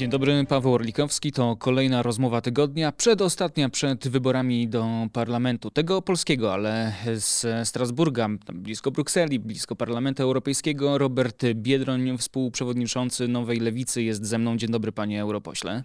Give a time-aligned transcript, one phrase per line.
[0.00, 1.32] Dzień dobry, Paweł Orlikowski.
[1.32, 5.70] To kolejna rozmowa tygodnia, przedostatnia przed wyborami do parlamentu.
[5.70, 10.98] Tego polskiego, ale z Strasburga, blisko Brukseli, blisko Parlamentu Europejskiego.
[10.98, 14.56] Robert Biedroń, współprzewodniczący Nowej Lewicy jest ze mną.
[14.56, 15.82] Dzień dobry, panie europośle.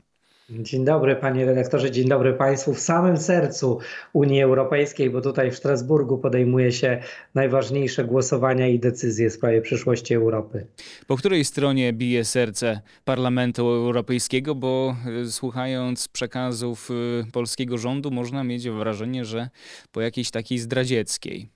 [0.50, 2.74] Dzień dobry panie redaktorze, dzień dobry państwu.
[2.74, 3.80] W samym sercu
[4.14, 7.02] Unii Europejskiej, bo tutaj w Strasburgu podejmuje się
[7.36, 10.68] najważniejsze głosowania i decyzje w sprawie przyszłości Europy.
[11.08, 18.44] Po której stronie bije serce Parlamentu Europejskiego, bo y, słuchając przekazów y, polskiego rządu można
[18.44, 19.50] mieć wrażenie, że
[19.92, 21.55] po jakiejś takiej zdradzieckiej.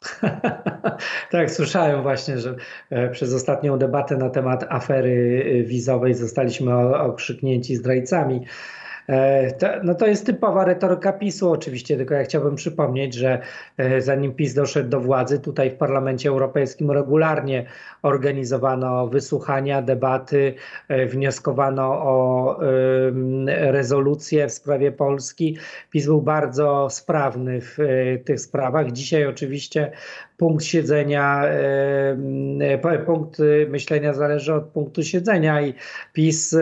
[1.30, 2.56] tak, słyszałem właśnie, że
[2.90, 8.40] e, przez ostatnią debatę na temat afery e, wizowej zostaliśmy okrzyknięci zdrajcami.
[9.08, 13.40] E, no to jest typowa retoryka PiSu oczywiście, tylko ja chciałbym przypomnieć, że
[13.76, 17.66] e, zanim PiS doszedł do władzy, tutaj w Parlamencie Europejskim regularnie
[18.02, 20.54] organizowano wysłuchania, debaty,
[20.88, 22.58] e, wnioskowano o
[23.46, 25.56] rezolucje w sprawie Polski.
[25.90, 27.78] PiS był bardzo sprawny w
[28.24, 28.92] tych sprawach.
[28.92, 29.92] Dzisiaj oczywiście
[30.38, 31.44] punkt siedzenia,
[33.06, 35.74] punkt myślenia zależy od punktu siedzenia i
[36.12, 36.56] PiS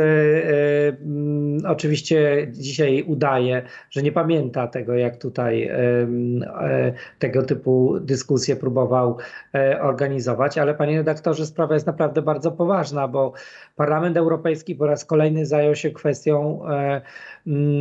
[1.69, 9.16] oczywiście dzisiaj udaje, że nie pamięta tego, jak tutaj e, tego typu dyskusje próbował
[9.54, 13.32] e, organizować, ale panie redaktorze, sprawa jest naprawdę bardzo poważna, bo
[13.77, 17.00] Parlament Europejski po raz kolejny zajął się kwestią e,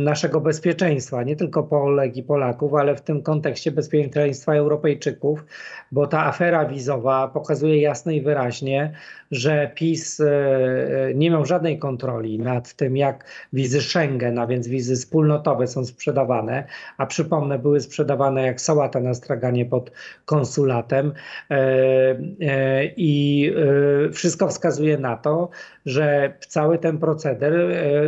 [0.04, 5.44] naszego bezpieczeństwa, nie tylko Polek i Polaków, ale w tym kontekście bezpieczeństwa Europejczyków,
[5.92, 8.92] bo ta afera wizowa pokazuje jasno i wyraźnie,
[9.30, 10.22] że PiS
[11.14, 16.64] nie miał żadnej kontroli nad tym, jak wizy Schengen, a więc wizy wspólnotowe są sprzedawane,
[16.98, 19.90] a przypomnę, były sprzedawane jak sałata na straganie pod
[20.24, 21.12] konsulatem.
[21.50, 21.56] E,
[22.40, 23.52] e, i
[24.08, 25.50] e, wszystko wskazuje na to,
[25.86, 27.54] że w cały ten proceder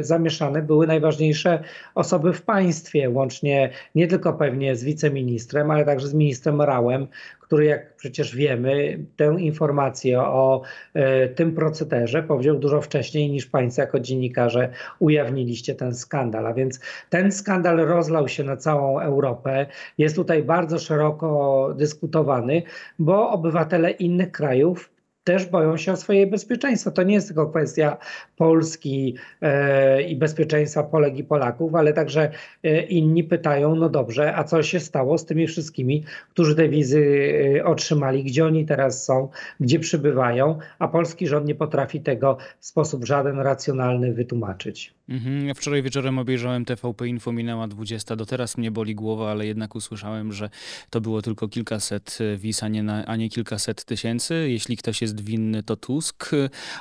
[0.01, 1.63] zamieszane były najważniejsze
[1.95, 7.07] osoby w państwie, łącznie nie tylko pewnie z wiceministrem, ale także z ministrem Rałem,
[7.49, 10.63] który, jak przecież wiemy, tę informację o
[10.95, 16.47] e, tym procederze powziął dużo wcześniej niż Państwo jako dziennikarze ujawniliście ten skandal.
[16.47, 19.67] A więc ten skandal rozlał się na całą Europę,
[19.99, 22.63] jest tutaj bardzo szeroko dyskutowany,
[22.99, 24.91] bo obywatele innych krajów
[25.29, 26.91] też boją się o swoje bezpieczeństwo.
[26.91, 27.97] To nie jest tylko kwestia
[28.37, 32.31] Polski e, i bezpieczeństwa Polek i Polaków, ale także
[32.63, 37.33] e, inni pytają, no dobrze, a co się stało z tymi wszystkimi, którzy te wizy
[37.59, 39.29] e, otrzymali, gdzie oni teraz są,
[39.61, 44.98] gdzie przybywają, a polski rząd nie potrafi tego w sposób żaden racjonalny wytłumaczyć.
[45.09, 45.55] Mhm.
[45.55, 48.17] Wczoraj wieczorem obejrzałem TVP Info, minęła 20.
[48.17, 50.51] Do teraz mnie boli głowa, ale jednak usłyszałem, że
[50.91, 54.47] to było tylko kilkaset wiz, a nie, na, a nie kilkaset tysięcy.
[54.51, 56.31] Jeśli ktoś jest winny, to Tusk,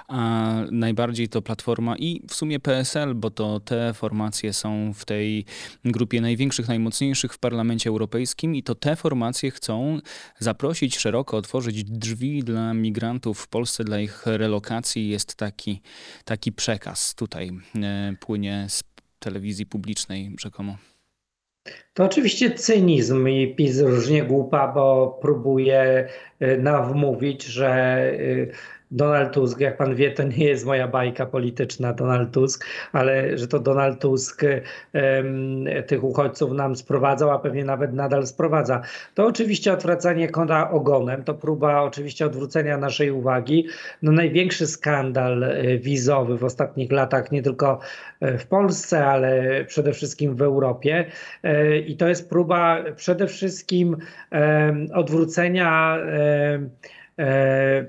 [0.07, 5.45] a najbardziej to Platforma i w sumie PSL, bo to te formacje są w tej
[5.85, 9.99] grupie największych, najmocniejszych w Parlamencie Europejskim i to te formacje chcą
[10.39, 15.09] zaprosić szeroko, otworzyć drzwi dla migrantów w Polsce, dla ich relokacji.
[15.09, 15.81] Jest taki,
[16.25, 18.83] taki przekaz tutaj e, płynie z
[19.19, 20.77] telewizji publicznej rzekomo.
[21.93, 26.07] To oczywiście cynizm i PiS różnie głupa, bo próbuje
[26.41, 28.51] y, nam wmówić, że y,
[28.91, 33.47] Donald Tusk, jak pan wie, to nie jest moja bajka polityczna, Donald Tusk, ale że
[33.47, 38.81] to Donald Tusk um, tych uchodźców nam sprowadzał, a pewnie nawet nadal sprowadza.
[39.15, 43.67] To oczywiście odwracanie kona ogonem, to próba oczywiście odwrócenia naszej uwagi.
[44.01, 47.79] No największy skandal e, wizowy w ostatnich latach, nie tylko
[48.19, 51.05] e, w Polsce, ale przede wszystkim w Europie.
[51.43, 53.97] E, I to jest próba przede wszystkim
[54.93, 55.97] odwrócenia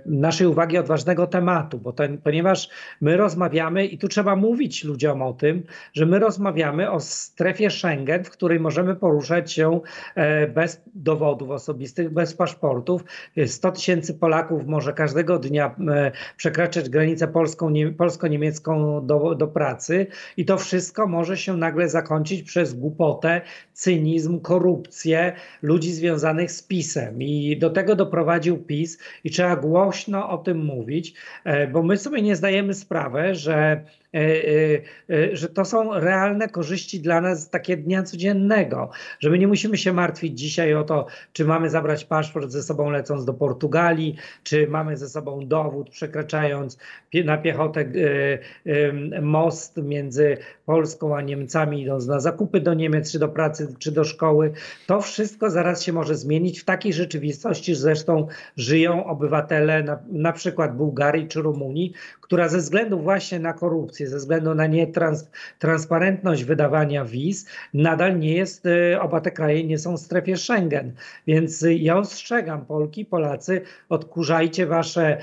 [0.06, 2.68] naszej uwagi od ważnego tematu, bo ten, ponieważ
[3.00, 5.62] my rozmawiamy i tu trzeba mówić ludziom o tym,
[5.92, 9.80] że my rozmawiamy o strefie Schengen, w której możemy poruszać się
[10.14, 13.04] e, bez dowodów osobistych, bez paszportów.
[13.46, 20.44] 100 tysięcy Polaków może każdego dnia e, przekraczać granicę polską, polsko-niemiecką do, do pracy i
[20.44, 23.40] to wszystko może się nagle zakończyć przez głupotę,
[23.72, 25.32] cynizm, korupcję
[25.62, 27.22] ludzi związanych z PiSem.
[27.22, 32.22] I do tego doprowadził PiS i trzeba głośno o tym mówić, e, bo my sobie
[32.22, 33.84] nie zdajemy sprawy, że
[35.32, 38.90] że to są realne korzyści dla nas takie dnia codziennego,
[39.20, 42.90] że my nie musimy się martwić dzisiaj o to, czy mamy zabrać paszport ze sobą
[42.90, 46.78] lecąc do Portugalii, czy mamy ze sobą dowód przekraczając
[47.24, 47.84] na piechotę
[49.22, 54.04] most między Polską a Niemcami, idąc na zakupy do Niemiec, czy do pracy, czy do
[54.04, 54.52] szkoły.
[54.86, 58.26] To wszystko zaraz się może zmienić w takiej rzeczywistości, zresztą
[58.56, 61.92] żyją obywatele na, na przykład Bułgarii czy Rumunii,
[62.28, 68.66] która ze względu właśnie na korupcję, ze względu na nietransparentność wydawania wiz, nadal nie jest,
[68.66, 70.92] y, oba te kraje nie są w strefie Schengen.
[71.26, 75.18] Więc ja ostrzegam Polki, Polacy, odkurzajcie wasze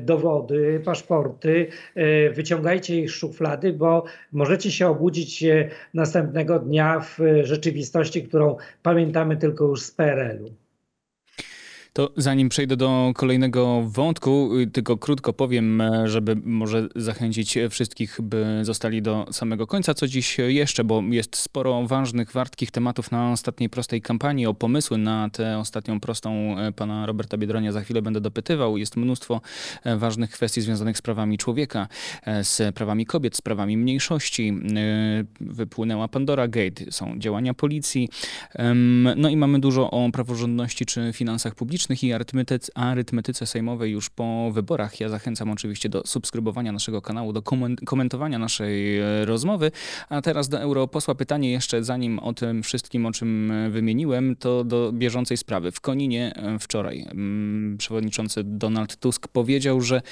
[0.00, 1.66] dowody, paszporty,
[2.34, 5.44] wyciągajcie ich z szuflady, bo możecie się obudzić
[5.94, 10.61] następnego dnia w rzeczywistości, którą pamiętamy tylko już z PRL-u.
[11.92, 18.18] To zanim przejdę do kolejnego wątku, y, tylko krótko powiem, e, żeby może zachęcić wszystkich,
[18.22, 19.94] by zostali do samego końca.
[19.94, 24.46] Co dziś jeszcze, bo jest sporo ważnych, wartkich tematów na ostatniej prostej kampanii.
[24.46, 28.76] O pomysły na tę ostatnią prostą e, pana Roberta Biedronia za chwilę będę dopytywał.
[28.76, 29.40] Jest mnóstwo
[29.84, 31.88] e, ważnych kwestii związanych z prawami człowieka,
[32.42, 34.52] z prawami kobiet, z prawami mniejszości.
[35.40, 38.08] Wypłynęła Pandora Gate, są działania policji.
[39.16, 44.50] No i mamy dużo o praworządności czy finansach publicznych i arytmetyce, arytmetyce sejmowej już po
[44.52, 45.00] wyborach.
[45.00, 47.42] Ja zachęcam oczywiście do subskrybowania naszego kanału, do
[47.86, 49.70] komentowania naszej e, rozmowy.
[50.08, 54.64] A teraz do europosła pytanie jeszcze, zanim o tym wszystkim, o czym e, wymieniłem, to
[54.64, 55.72] do bieżącej sprawy.
[55.72, 60.02] W Koninie e, wczoraj mm, przewodniczący Donald Tusk powiedział, że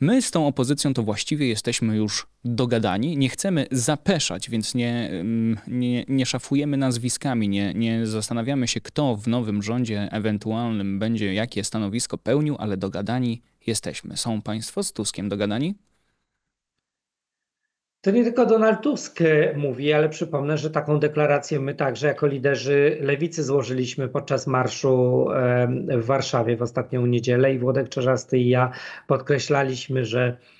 [0.00, 5.58] my z tą opozycją to właściwie jesteśmy już dogadani, nie chcemy zapeszać, więc nie, mm,
[5.66, 11.64] nie, nie szafujemy nazwiskami, nie, nie zastanawiamy się, kto w nowym rządzie ewentualnym będzie jakie
[11.64, 14.16] stanowisko pełnił, ale dogadani jesteśmy.
[14.16, 15.74] Są Państwo z Tuskiem dogadani?
[18.00, 19.18] To nie tylko Donald Tusk
[19.56, 25.26] mówi, ale przypomnę, że taką deklarację my także jako liderzy lewicy złożyliśmy podczas marszu
[25.88, 28.72] w Warszawie w ostatnią niedzielę i Włodek Czerzasty i ja
[29.06, 30.36] podkreślaliśmy, że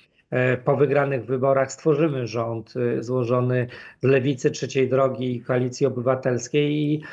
[0.65, 3.67] po wygranych wyborach stworzymy rząd e, złożony
[4.01, 7.03] z Lewicy, Trzeciej Drogi i Koalicji Obywatelskiej i,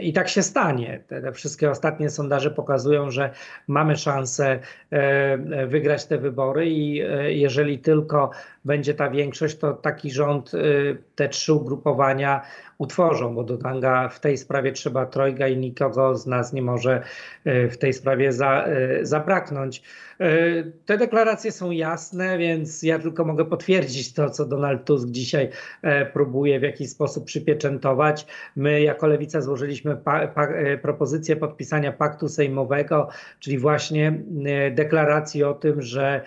[0.00, 1.02] i tak się stanie.
[1.08, 3.30] Te wszystkie ostatnie sondaże pokazują, że
[3.68, 4.58] mamy szansę
[4.90, 7.02] e, wygrać te wybory i
[7.40, 8.30] jeżeli tylko
[8.64, 10.52] będzie ta większość, to taki rząd,
[11.14, 12.42] te trzy ugrupowania
[12.80, 17.02] utworzą, bo do tanga w tej sprawie trzeba trojga i nikogo z nas nie może
[17.44, 18.66] w tej sprawie za,
[19.02, 19.82] zabraknąć.
[20.20, 25.48] E, te deklaracje są jasne, więc ja tylko mogę potwierdzić to, co Donald Tusk dzisiaj
[25.82, 28.26] e, próbuje w jakiś sposób przypieczętować.
[28.56, 34.22] My jako Lewica złożyliśmy pa, pa, e, propozycję podpisania paktu sejmowego, czyli właśnie
[34.70, 36.20] deklaracji o tym, że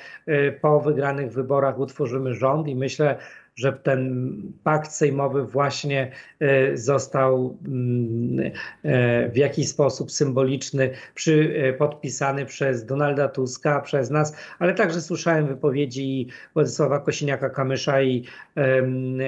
[0.61, 3.17] po wygranych wyborach utworzymy rząd i myślę,
[3.55, 4.33] że ten
[4.63, 8.51] pakt sejmowy właśnie e, został mm,
[8.83, 15.01] e, w jakiś sposób symboliczny przy, e, podpisany przez Donalda Tuska, przez nas, ale także
[15.01, 18.23] słyszałem wypowiedzi Władysława Kosiniaka-Kamysza i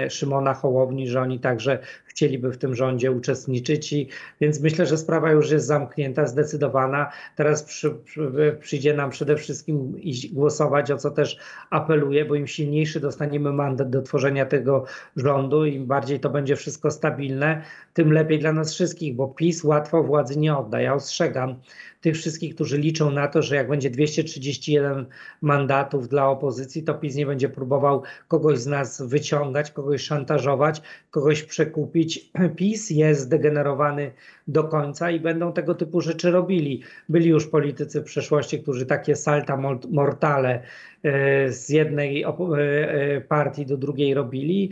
[0.10, 3.94] Szymona Hołowni, że oni także chcieliby w tym rządzie uczestniczyć.
[3.94, 4.08] I,
[4.42, 7.12] więc myślę, że sprawa już jest zamknięta, zdecydowana.
[7.36, 10.02] Teraz przy, przy, przyjdzie nam przede wszystkim
[10.32, 11.38] głosować, o co też
[11.70, 14.15] apeluję, bo im silniejszy dostaniemy mandat do tworzenia
[14.46, 14.86] tego
[15.16, 17.62] rządu, im bardziej to będzie wszystko stabilne,
[17.94, 20.82] tym lepiej dla nas wszystkich, bo PiS łatwo władzy nie odda.
[20.82, 21.56] Ja ostrzegam
[22.02, 25.06] tych wszystkich, którzy liczą na to, że jak będzie 231
[25.42, 30.82] mandatów dla opozycji, to PiS nie będzie próbował kogoś z nas wyciągać, kogoś szantażować,
[31.12, 32.32] kogoś przekupić.
[32.58, 34.12] PiS jest zdegenerowany
[34.48, 36.82] do końca i będą tego typu rzeczy robili.
[37.10, 39.58] Byli już politycy w przeszłości, którzy takie salta
[39.90, 40.62] mortale
[41.04, 44.72] e, z jednej e, e, partii do drugiej robili,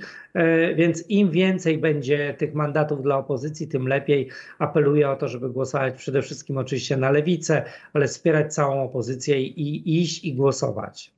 [0.76, 4.30] więc im więcej będzie tych mandatów dla opozycji, tym lepiej.
[4.60, 7.64] Apeluję o to, żeby głosować przede wszystkim oczywiście na lewicę,
[7.94, 11.12] ale wspierać całą opozycję i iść i głosować.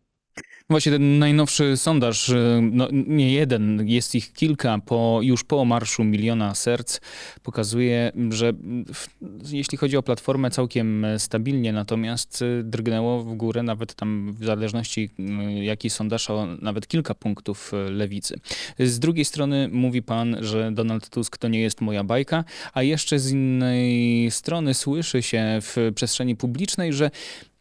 [0.69, 6.03] Właśnie ten najnowszy sondaż, y, no nie jeden, jest ich kilka, po, już po marszu
[6.03, 7.00] miliona serc,
[7.43, 8.53] pokazuje, że
[8.93, 9.07] w,
[9.51, 15.10] jeśli chodzi o platformę całkiem stabilnie, natomiast y, drgnęło w górę nawet tam w zależności
[15.19, 18.39] y, jaki sondaż o nawet kilka punktów lewicy.
[18.79, 22.43] Z drugiej strony mówi pan, że Donald Tusk to nie jest moja bajka,
[22.74, 27.12] a jeszcze z innej strony słyszy się w przestrzeni publicznej, że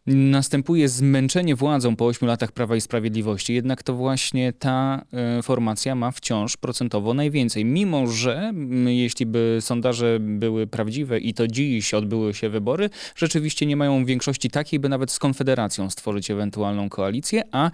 [0.07, 3.53] następuje zmęczenie władzą po 8 latach Prawa i Sprawiedliwości.
[3.53, 7.65] Jednak to właśnie ta e, formacja ma wciąż procentowo najwięcej.
[7.65, 8.53] Mimo, że
[8.85, 14.49] jeśli by sondaże były prawdziwe i to dziś odbyły się wybory, rzeczywiście nie mają większości
[14.49, 17.71] takiej, by nawet z Konfederacją stworzyć ewentualną koalicję, a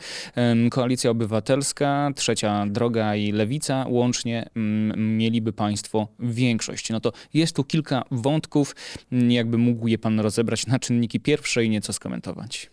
[0.71, 4.49] Koalicja Obywatelska, Trzecia Droga i Lewica łącznie
[4.97, 6.89] mieliby państwo większość.
[6.89, 8.75] No to jest tu kilka wątków,
[9.11, 12.71] jakby mógł je pan rozebrać na czynniki pierwsze i nieco skomentować skomentować.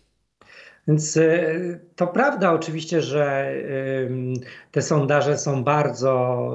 [0.87, 3.53] Więc y, to prawda oczywiście, że
[4.71, 6.51] te sondaże są bardzo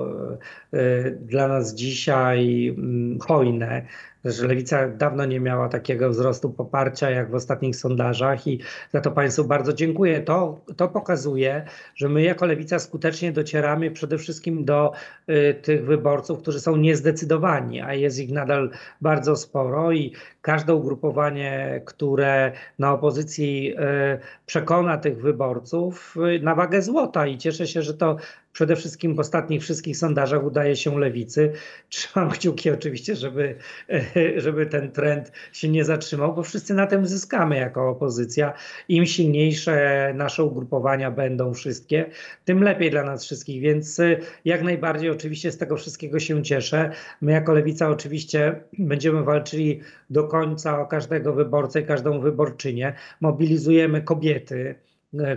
[0.75, 2.77] y, dla nas dzisiaj
[3.21, 3.87] hojne.
[4.25, 8.61] Że lewica dawno nie miała takiego wzrostu poparcia jak w ostatnich sondażach i
[8.93, 10.21] za to Państwu bardzo dziękuję.
[10.21, 11.65] To, to pokazuje,
[11.95, 14.93] że my jako lewica skutecznie docieramy przede wszystkim do
[15.29, 20.13] y, tych wyborców, którzy są niezdecydowani, a jest ich nadal bardzo sporo i
[20.43, 27.67] każde ugrupowanie, które na opozycji y, przekona tych wyborców y, na wagę złota i cieszę
[27.67, 28.17] się, że to
[28.55, 31.53] przede wszystkim w ostatnich wszystkich sondażach udaje się lewicy.
[31.89, 33.55] Trzymam kciuki oczywiście, żeby,
[34.45, 38.53] żeby ten trend się nie zatrzymał, bo wszyscy na tym zyskamy jako opozycja.
[38.89, 42.11] Im silniejsze nasze ugrupowania będą wszystkie,
[42.45, 46.91] tym lepiej dla nas wszystkich, więc y, jak najbardziej oczywiście z tego wszystkiego się cieszę.
[47.21, 49.81] My jako lewica oczywiście będziemy walczyli
[50.11, 52.95] do końca o każdego wyborcę i każdą wyborczynię.
[53.21, 54.75] Mobilizujemy kobiety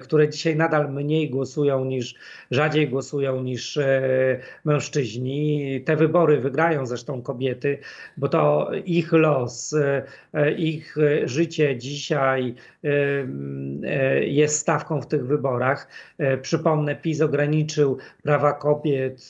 [0.02, 2.16] które dzisiaj nadal mniej głosują niż,
[2.52, 4.02] rzadziej głosują niż e,
[4.66, 5.82] mężczyźni.
[5.86, 7.78] Te wybory wygrają zresztą kobiety,
[8.18, 9.74] bo to ich los,
[10.34, 12.56] e, ich życie dzisiaj
[14.22, 15.88] jest stawką w tych wyborach.
[16.42, 19.30] Przypomnę, PiS ograniczył prawa kobiet,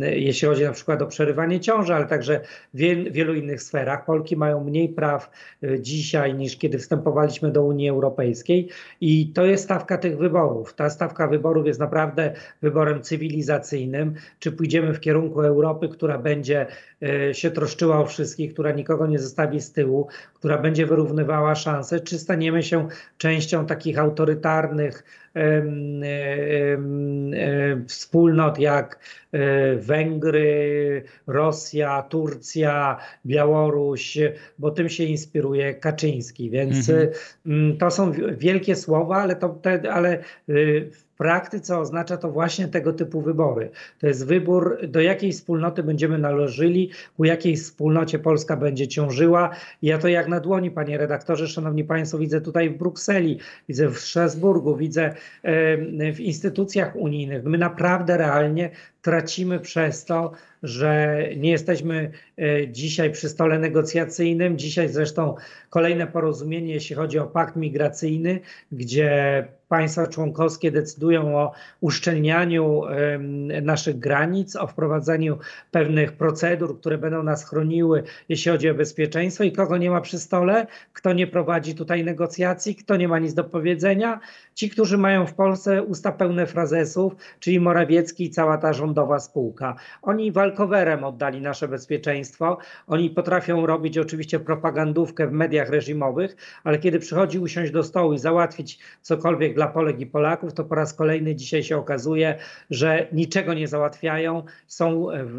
[0.00, 2.40] jeśli chodzi na przykład o przerywanie ciąży, ale także
[2.74, 2.78] w
[3.12, 4.04] wielu innych sferach.
[4.04, 5.30] Polki mają mniej praw
[5.78, 8.68] dzisiaj niż kiedy wstępowaliśmy do Unii Europejskiej
[9.06, 10.74] i to jest stawka tych wyborów.
[10.74, 12.32] Ta stawka wyborów jest naprawdę
[12.62, 14.14] wyborem cywilizacyjnym.
[14.38, 16.66] Czy pójdziemy w kierunku Europy, która będzie
[17.02, 22.00] e, się troszczyła o wszystkich, która nikogo nie zostawi z tyłu, która będzie wyrównywała szanse,
[22.00, 25.04] czy staniemy się częścią takich autorytarnych
[27.86, 28.98] wspólnot jak
[29.32, 34.18] e, Węgry, Rosja, Turcja, Białoruś,
[34.58, 36.50] bo tym się inspiruje Kaczyński.
[36.50, 37.78] Więc mhm.
[37.78, 43.20] to są wielkie słowa, ale, to, te, ale y, praktyce oznacza to właśnie tego typu
[43.20, 43.70] wybory.
[44.00, 49.50] To jest wybór, do jakiej wspólnoty będziemy należeli, ku jakiej wspólnocie Polska będzie ciążyła.
[49.82, 53.98] Ja to jak na dłoni, panie redaktorze, szanowni państwo, widzę tutaj w Brukseli, widzę w
[53.98, 55.14] Strasburgu, widzę
[56.14, 57.44] w instytucjach unijnych.
[57.44, 58.70] My naprawdę realnie
[59.04, 60.32] tracimy przez to,
[60.62, 64.58] że nie jesteśmy e, dzisiaj przy stole negocjacyjnym.
[64.58, 65.34] Dzisiaj zresztą
[65.70, 68.40] kolejne porozumienie, jeśli chodzi o pakt migracyjny,
[68.72, 72.82] gdzie państwa członkowskie decydują o uszczelnianiu
[73.62, 75.38] naszych granic, o wprowadzaniu
[75.70, 80.18] pewnych procedur, które będą nas chroniły, jeśli chodzi o bezpieczeństwo i kogo nie ma przy
[80.18, 84.20] stole, kto nie prowadzi tutaj negocjacji, kto nie ma nic do powiedzenia.
[84.54, 89.74] Ci, którzy mają w Polsce usta pełne frazesów, czyli Morawiecki i cała ta rządowa spółka.
[90.02, 92.58] Oni walkowerem oddali nasze bezpieczeństwo.
[92.86, 98.18] Oni potrafią robić oczywiście propagandówkę w mediach reżimowych, ale kiedy przychodzi usiąść do stołu i
[98.18, 102.38] załatwić cokolwiek dla Polek i Polaków, to po raz kolejny dzisiaj się okazuje,
[102.70, 105.38] że niczego nie załatwiają, są w,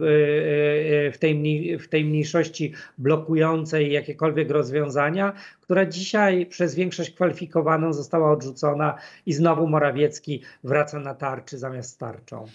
[1.13, 8.95] w, tej, w tej mniejszości blokującej jakiekolwiek rozwiązania, która dzisiaj przez większość kwalifikowaną została odrzucona
[9.25, 12.45] i znowu Morawiecki wraca na tarczy zamiast tarczą.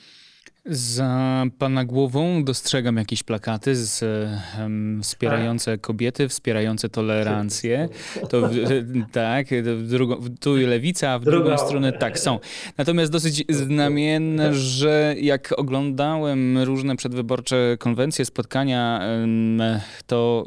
[0.66, 4.02] Za pana głową dostrzegam jakieś plakaty z,
[4.58, 7.88] um, wspierające kobiety, wspierające tolerancję.
[8.28, 8.50] To,
[9.12, 9.46] tak,
[9.82, 12.38] drugą, tu lewica, a w drugą stronę tak są.
[12.78, 19.00] Natomiast dosyć znamienne, że jak oglądałem różne przedwyborcze konwencje, spotkania,
[20.06, 20.46] to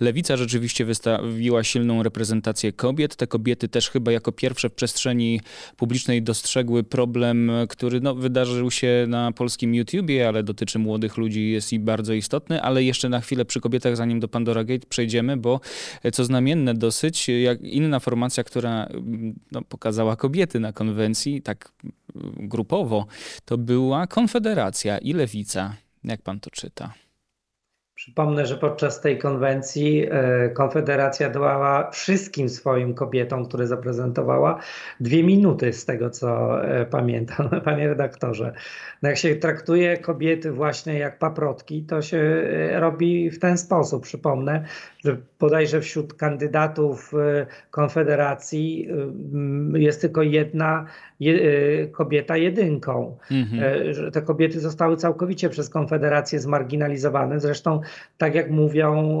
[0.00, 3.16] lewica rzeczywiście wystawiła silną reprezentację kobiet.
[3.16, 5.40] Te kobiety też chyba jako pierwsze w przestrzeni
[5.76, 11.50] publicznej dostrzegły problem, który no, wydarzył się na na polskim YouTubie, ale dotyczy młodych ludzi,
[11.50, 15.36] jest i bardzo istotny, ale jeszcze na chwilę przy kobietach, zanim do Pandora Gate przejdziemy,
[15.36, 15.60] bo
[16.02, 21.72] e, co znamienne dosyć, jak inna formacja, która mm, no, pokazała kobiety na konwencji, tak
[22.14, 23.06] mm, grupowo,
[23.44, 25.76] to była Konfederacja i Lewica.
[26.04, 26.94] Jak pan to czyta?
[28.00, 34.58] Przypomnę, że podczas tej konwencji e, Konfederacja dała wszystkim swoim kobietom, które zaprezentowała,
[35.00, 38.52] dwie minuty z tego, co e, pamiętam, panie redaktorze.
[39.02, 44.02] No jak się traktuje kobiety właśnie jak paprotki, to się e, robi w ten sposób.
[44.02, 44.64] Przypomnę,
[45.04, 47.12] że bodajże wśród kandydatów
[47.70, 48.88] Konfederacji
[49.74, 50.86] jest tylko jedna
[51.92, 53.16] kobieta jedynką.
[53.30, 53.94] Mhm.
[53.94, 57.40] Że te kobiety zostały całkowicie przez Konfederację zmarginalizowane.
[57.40, 57.80] Zresztą
[58.18, 59.20] tak jak mówią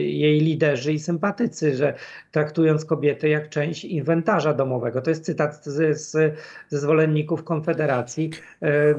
[0.00, 1.94] jej liderzy i sympatycy, że
[2.30, 5.02] traktując kobiety jak część inwentarza domowego.
[5.02, 6.34] To jest cytat z, z,
[6.68, 8.30] ze zwolenników Konfederacji.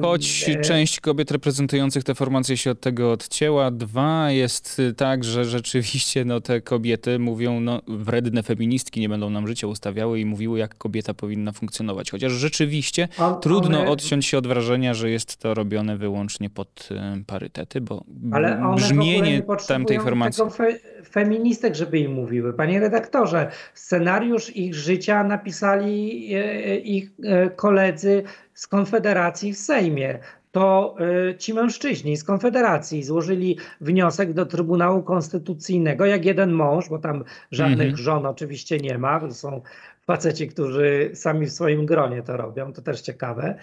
[0.02, 3.70] Choć e, część kobiet reprezentujących te formacje się od tego odcięła.
[3.70, 9.48] Dwa, jest tak, że rzeczywiście no, te kobiety mówią, no, wredne feministki nie będą nam
[9.48, 12.10] życia ustawiały i mówiły, jak kobieta powinna funkcjonować.
[12.10, 13.08] Chociaż rzeczywiście
[13.40, 16.88] trudno odciąć się od wrażenia, że jest to robione wyłącznie pod
[17.26, 20.44] parytety, bo ale one brzmienie tamtej informacji.
[20.50, 20.78] Fe,
[21.10, 22.52] feministek, żeby im mówiły.
[22.52, 28.22] Panie redaktorze, scenariusz ich życia napisali e, ich e, koledzy
[28.54, 30.18] z Konfederacji w Sejmie
[30.54, 30.96] to
[31.30, 37.24] y, ci mężczyźni z Konfederacji złożyli wniosek do Trybunału Konstytucyjnego, jak jeden mąż, bo tam
[37.50, 37.98] żadnych -hmm.
[37.98, 39.60] żon oczywiście nie ma, to są
[40.06, 43.54] faceci, którzy sami w swoim gronie to robią, to też ciekawe.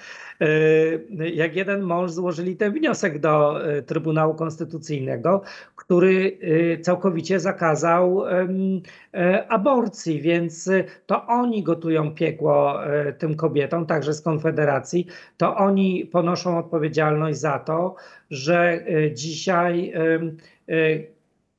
[0.42, 5.42] E, jak jeden mąż złożyli ten wniosek do e, Trybunału Konstytucyjnego,
[5.76, 8.24] który e, całkowicie zakazał
[9.50, 10.70] aborcji, więc
[11.06, 12.80] to oni gotują piekło
[13.18, 15.08] tym kobietom, także z Konfederacji,
[15.38, 17.96] to oni ponoszą odpowiedzialność za to,
[18.30, 19.94] że dzisiaj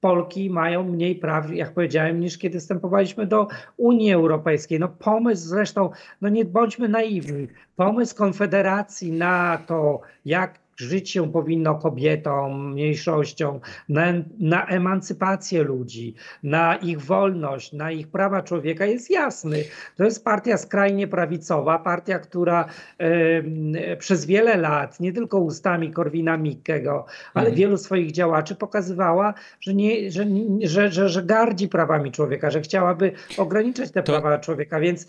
[0.02, 4.80] Polki mają mniej praw, jak powiedziałem, niż kiedy wstępowaliśmy do Unii Europejskiej.
[4.80, 5.90] No pomysł zresztą,
[6.20, 14.12] no nie bądźmy naiwni, pomysł Konfederacji na to, jak żyć się powinno kobietom, mniejszościom, na,
[14.38, 19.64] na, emancypację ludzi, na ich wolność, na ich prawa człowieka jest jasny.
[19.96, 22.64] To jest partia skrajnie prawicowa, partia, która
[22.98, 27.56] e, przez wiele lat, nie tylko ustami Korwina Mikkego, ale mhm.
[27.56, 30.26] wielu swoich działaczy pokazywała, że, nie, że,
[30.62, 35.06] że, że, że gardzi prawami człowieka, że chciałaby ograniczać te to, prawa człowieka, więc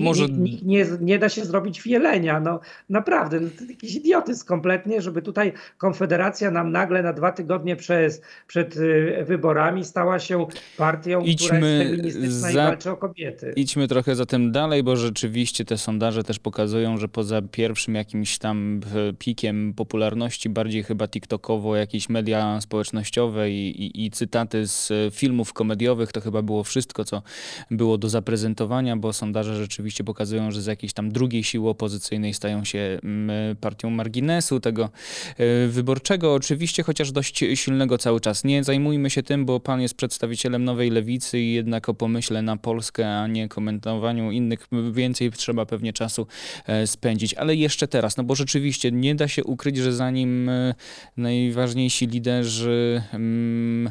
[0.00, 0.26] może...
[0.28, 2.40] nie, nie, nie, da się zrobić wielenia.
[2.40, 2.60] No,
[2.90, 8.22] naprawdę, no, to jakiś idiotyzm kompletny żeby tutaj Konfederacja nam nagle na dwa tygodnie przez,
[8.46, 12.50] przed y, wyborami stała się partią, idźmy która jest feministyczna za...
[12.50, 13.52] i walczy o kobiety.
[13.56, 18.80] Idźmy trochę zatem dalej, bo rzeczywiście te sondaże też pokazują, że poza pierwszym jakimś tam
[19.18, 26.12] pikiem popularności, bardziej chyba TikTokowo, jakieś media społecznościowe i, i, i cytaty z filmów komediowych,
[26.12, 27.22] to chyba było wszystko, co
[27.70, 32.64] było do zaprezentowania, bo sondaże rzeczywiście pokazują, że z jakiejś tam drugiej siły opozycyjnej stają
[32.64, 34.90] się mm, partią marginesu, tego
[35.36, 38.44] e, wyborczego, oczywiście, chociaż dość silnego cały czas.
[38.44, 42.56] Nie zajmujmy się tym, bo pan jest przedstawicielem nowej lewicy i jednak o pomyśle na
[42.56, 46.26] Polskę, a nie komentowaniu innych więcej trzeba pewnie czasu
[46.66, 47.34] e, spędzić.
[47.34, 50.74] Ale jeszcze teraz, no bo rzeczywiście nie da się ukryć, że zanim e,
[51.16, 53.90] najważniejsi liderzy mm,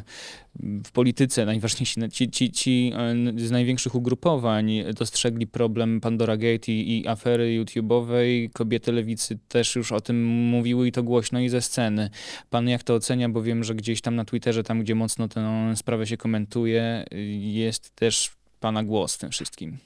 [0.84, 2.92] w polityce najważniejsi, ci, ci, ci
[3.36, 8.50] z największych ugrupowań dostrzegli problem Pandora Gate i, i afery YouTube'owej.
[8.52, 12.10] Kobiety lewicy też już o tym mówiły i to głośno i ze sceny.
[12.50, 15.72] Pan jak to ocenia, bo wiem, że gdzieś tam na Twitterze, tam gdzie mocno tę
[15.76, 17.04] sprawę się komentuje,
[17.40, 19.76] jest też pana głos w tym wszystkim.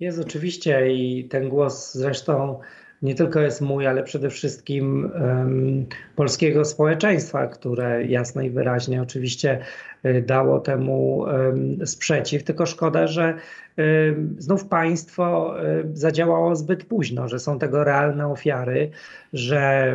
[0.00, 2.60] Jest oczywiście i ten głos zresztą
[3.02, 9.58] nie tylko jest mój, ale przede wszystkim um, polskiego społeczeństwa, które jasno i wyraźnie oczywiście
[10.04, 12.44] y, dało temu um, sprzeciw.
[12.44, 13.34] Tylko szkoda, że
[13.76, 15.54] um, znów państwo
[15.92, 18.90] zadziałało zbyt późno, że są tego realne ofiary,
[19.32, 19.92] że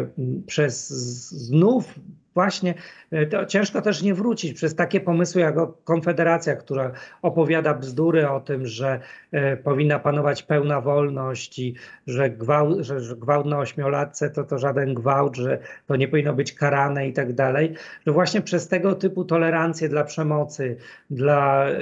[0.48, 0.90] przez
[1.30, 2.00] znów
[2.34, 2.74] właśnie
[3.12, 6.92] e, to ciężko też nie wrócić przez takie pomysły jak Konfederacja, która
[7.22, 9.00] opowiada bzdury o tym, że
[9.32, 11.76] e, powinna panować pełna wolność i
[12.08, 16.34] że gwałt, że, że gwałt na ośmiolatce to, to żaden gwałt, że to nie powinno
[16.34, 17.74] być karane i tak dalej,
[18.08, 20.78] że właśnie przez tego typu tolerancję dla przemocy,
[21.10, 21.80] dla e,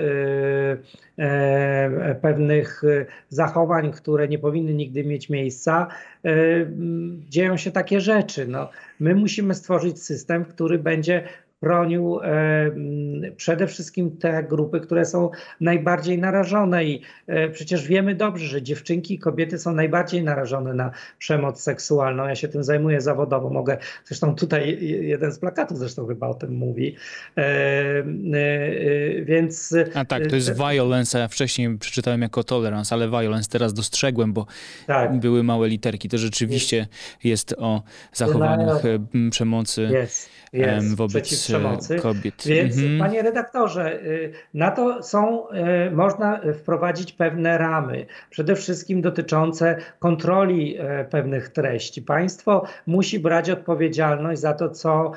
[2.21, 2.81] pewnych
[3.29, 5.87] zachowań, które nie powinny nigdy mieć miejsca,
[6.25, 6.31] e,
[7.29, 8.47] dzieją się takie rzeczy.
[8.47, 11.23] No, my musimy stworzyć system, który będzie
[11.63, 12.71] chronił e,
[13.37, 15.29] przede wszystkim te grupy, które są
[15.61, 20.91] najbardziej narażone i e, przecież wiemy dobrze, że dziewczynki i kobiety są najbardziej narażone na
[21.17, 22.27] przemoc seksualną.
[22.27, 26.55] Ja się tym zajmuję zawodowo, mogę, zresztą tutaj jeden z plakatów zresztą chyba o tym
[26.55, 26.95] mówi,
[27.37, 28.03] e,
[29.23, 29.75] więc...
[29.93, 34.45] A tak, to jest violence, ja wcześniej przeczytałem jako tolerance, ale violence teraz dostrzegłem, bo
[34.87, 35.19] tak.
[35.19, 36.09] były małe literki.
[36.09, 36.87] To rzeczywiście
[37.23, 38.81] jest, jest o zachowaniach
[39.31, 39.89] przemocy.
[40.95, 41.99] Wobec przemocy.
[41.99, 42.43] kobiet.
[42.45, 42.99] Więc mhm.
[42.99, 45.49] panie redaktorze, y, na to są,
[45.87, 52.01] y, można wprowadzić pewne ramy, przede wszystkim dotyczące kontroli y, pewnych treści.
[52.01, 55.11] Państwo musi brać odpowiedzialność za to, co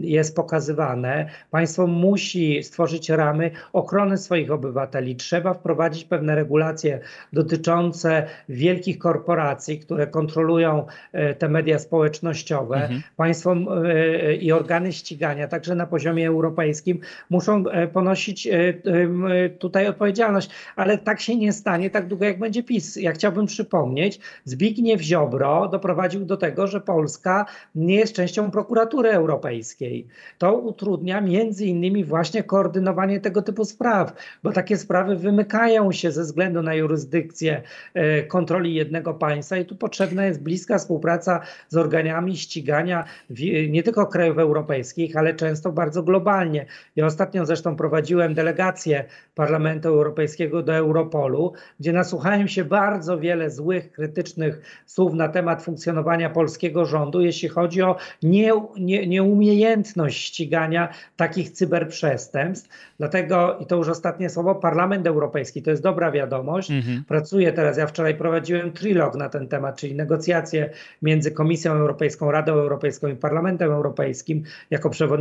[0.00, 1.28] jest pokazywane.
[1.50, 5.16] Państwo musi stworzyć ramy ochrony swoich obywateli.
[5.16, 7.00] Trzeba wprowadzić pewne regulacje
[7.32, 10.86] dotyczące wielkich korporacji, które kontrolują
[11.38, 12.76] te media społecznościowe.
[12.76, 13.02] Mhm.
[13.16, 13.56] Państwo
[14.40, 18.48] i organy ścigania także na poziomie europejskim, muszą ponosić
[19.58, 20.50] tutaj odpowiedzialność.
[20.76, 22.96] Ale tak się nie stanie tak długo, jak będzie PiS.
[22.96, 30.06] Ja chciałbym przypomnieć, Zbigniew Ziobro doprowadził do tego, że Polska nie jest częścią prokuratury europejskiej.
[30.38, 36.22] To utrudnia między innymi właśnie koordynowanie tego typu spraw, bo takie sprawy wymykają się ze
[36.22, 37.62] względu na jurysdykcję
[37.94, 43.04] e, kontroli jednego państwa i tu potrzebna jest bliska współpraca z organami ścigania
[43.68, 46.66] nie tylko krajów europejskich, ale często bardzo globalnie.
[46.96, 53.92] Ja ostatnio zresztą prowadziłem delegację Parlamentu Europejskiego do Europolu, gdzie nasłuchałem się bardzo wiele złych,
[53.92, 61.50] krytycznych słów na temat funkcjonowania polskiego rządu, jeśli chodzi o nie, nie, nieumiejętność ścigania takich
[61.50, 62.68] cyberprzestępstw.
[62.98, 67.04] Dlatego, i to już ostatnie słowo, Parlament Europejski, to jest dobra wiadomość, mhm.
[67.04, 70.70] pracuje teraz, ja wczoraj prowadziłem trilog na ten temat, czyli negocjacje
[71.02, 74.42] między Komisją Europejską, Radą Europejską i Parlamentem Europejskim.
[74.70, 75.15] Jako przewodniczący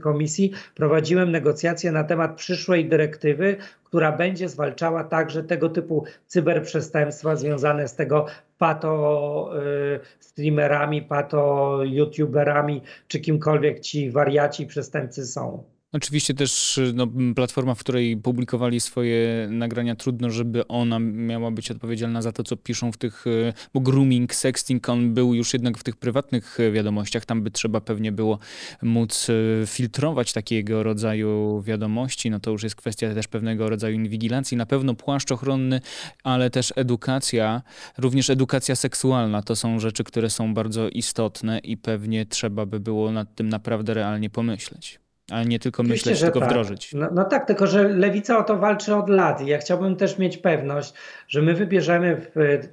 [0.00, 7.88] komisji prowadziłem negocjacje na temat przyszłej dyrektywy, która będzie zwalczała także tego typu cyberprzestępstwa związane
[7.88, 8.26] z tego
[8.58, 9.50] pato
[9.96, 15.64] y, streamerami, pato youtuberami, czy kimkolwiek ci wariaci przestępcy są.
[15.92, 22.22] Oczywiście też no, platforma, w której publikowali swoje nagrania, trudno, żeby ona miała być odpowiedzialna
[22.22, 25.82] za to, co piszą w tych, e, bo grooming, sexting, on był już jednak w
[25.82, 28.38] tych prywatnych e, wiadomościach, tam by trzeba pewnie było
[28.82, 34.56] móc e, filtrować takiego rodzaju wiadomości, no to już jest kwestia też pewnego rodzaju inwigilacji,
[34.56, 35.80] na pewno płaszcz ochronny,
[36.24, 37.62] ale też edukacja,
[37.98, 43.12] również edukacja seksualna, to są rzeczy, które są bardzo istotne i pewnie trzeba by było
[43.12, 46.48] nad tym naprawdę realnie pomyśleć ale nie tylko myśleć, tylko tak.
[46.48, 46.94] wdrożyć.
[46.94, 50.18] No, no, tak, tylko że lewica o to walczy od lat i ja chciałbym też
[50.18, 50.94] mieć pewność,
[51.28, 52.26] że my wybierzemy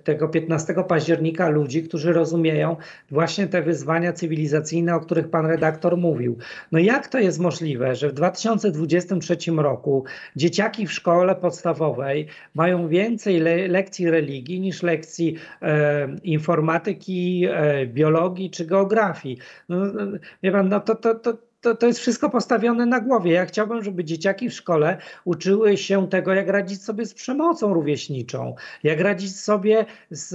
[0.03, 2.75] tego 15 października ludzi, którzy rozumieją
[3.11, 6.37] właśnie te wyzwania cywilizacyjne, o których pan redaktor mówił.
[6.71, 13.39] No jak to jest możliwe, że w 2023 roku dzieciaki w szkole podstawowej mają więcej
[13.39, 19.37] le lekcji religii niż lekcji e, informatyki, e, biologii czy geografii?
[19.69, 20.01] No, no
[20.43, 23.31] wie pan, no to, to, to to, to jest wszystko postawione na głowie.
[23.31, 28.55] Ja chciałbym, żeby dzieciaki w szkole uczyły się tego, jak radzić sobie z przemocą rówieśniczą,
[28.83, 30.29] jak radzić sobie z,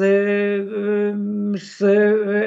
[1.62, 1.82] z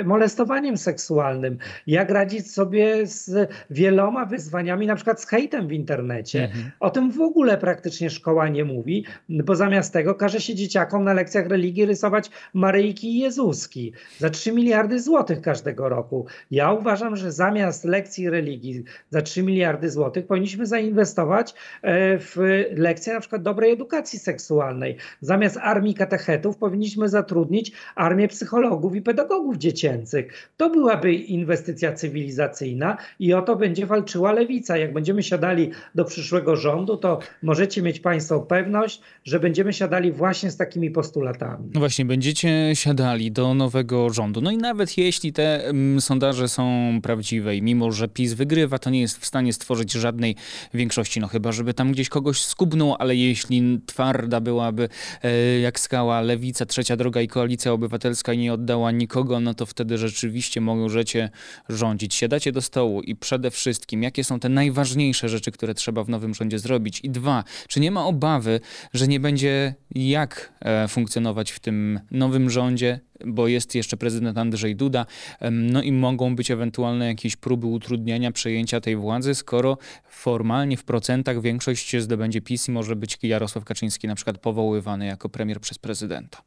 [0.05, 6.43] molestowaniem seksualnym, jak radzić sobie z wieloma wyzwaniami, na przykład z hejtem w internecie.
[6.43, 6.71] Mhm.
[6.79, 11.13] O tym w ogóle praktycznie szkoła nie mówi, bo zamiast tego każe się dzieciakom na
[11.13, 16.25] lekcjach religii rysować Maryjki i Jezuski za 3 miliardy złotych każdego roku.
[16.51, 18.72] Ja uważam, że zamiast lekcji religii
[19.09, 22.37] za 3 miliardy złotych, powinniśmy zainwestować e, w
[22.75, 24.97] lekcje na przykład dobrej edukacji seksualnej.
[25.21, 30.49] Zamiast armii katechetów powinniśmy zatrudnić armię psychologów i pedagogów dziecięcych.
[30.57, 34.77] To byłaby inwestycja cywilizacyjna i o to będzie walczyła lewica.
[34.77, 40.51] Jak będziemy siadali do przyszłego rządu, to możecie mieć Państwo pewność, że będziemy siadali właśnie
[40.51, 41.69] z takimi postulatami.
[41.73, 44.41] No właśnie, będziecie siadali do nowego rządu.
[44.41, 48.79] No i nawet jeśli te mm, sondaże są prawdziwe i mimo, że PiS wygrywa, wygrywa,
[48.79, 50.35] to nie jest w stanie stworzyć żadnej
[50.73, 54.89] większości, no chyba, żeby tam gdzieś kogoś skubnął, ale jeśli twarda byłaby
[55.23, 59.97] e, jak skała lewica, trzecia droga i koalicja obywatelska nie oddała nikogo, no to wtedy
[59.97, 61.29] rzeczywiście możecie
[61.69, 62.15] rządzić.
[62.15, 66.33] Siadacie do stołu i przede wszystkim, jakie są te najważniejsze rzeczy, które trzeba w nowym
[66.33, 66.99] rządzie zrobić?
[67.03, 68.59] I dwa, czy nie ma obawy,
[68.93, 74.75] że nie będzie jak e, funkcjonować w tym nowym rządzie, bo jest jeszcze prezydent Andrzej
[74.75, 75.05] Duda,
[75.51, 79.77] no i mogą być ewentualne jakieś próby utrudniania przejęcia tej władzy, skoro
[80.09, 85.29] formalnie w procentach większość zdobędzie PiS i może być Jarosław Kaczyński na przykład powoływany jako
[85.29, 86.41] premier przez prezydenta.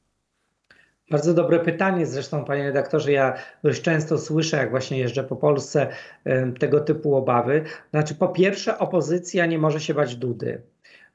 [1.11, 2.07] Bardzo dobre pytanie.
[2.07, 5.89] Zresztą, panie redaktorze, ja dość często słyszę, jak właśnie jeżdżę po Polsce,
[6.61, 7.65] tego typu obawy.
[7.91, 10.63] Znaczy, po pierwsze, opozycja nie może się bać Dudy.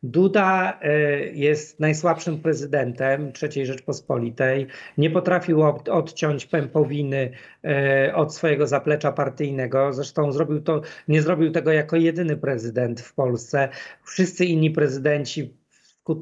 [0.03, 0.91] Duda e,
[1.25, 4.67] jest najsłabszym prezydentem III Rzeczpospolitej.
[4.97, 7.31] Nie potrafił odciąć pępowiny
[7.63, 9.93] e, od swojego zaplecza partyjnego.
[9.93, 13.69] Zresztą zrobił to, nie zrobił tego jako jedyny prezydent w Polsce.
[14.03, 15.60] Wszyscy inni prezydenci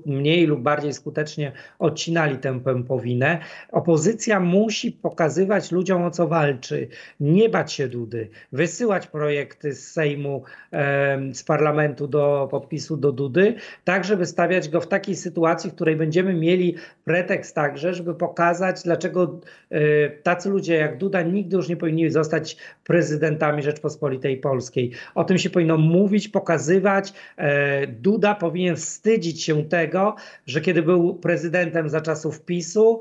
[0.06, 3.40] mniej lub bardziej skutecznie odcinali tę pępowinę.
[3.72, 6.88] Opozycja musi pokazywać ludziom, o co walczy,
[7.20, 10.44] nie bać się Dudy, wysyłać projekty z Sejmu,
[11.34, 15.96] z parlamentu do podpisu do Dudy, tak żeby stawiać go w takiej sytuacji, w której
[15.96, 19.40] będziemy mieli pretekst także, żeby pokazać, dlaczego
[19.70, 24.92] e, tacy ludzie jak Duda nigdy już nie powinni zostać prezydentami Rzeczpospolitej Polskiej.
[25.16, 27.14] O tym się powinno mówić, pokazywać.
[27.38, 33.00] E, Duda powinien wstydzić się tego, że kiedy był prezydentem za czasów PiSu,